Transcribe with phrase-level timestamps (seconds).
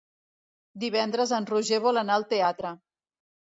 [0.83, 2.75] Divendres en Roger vol anar al teatre.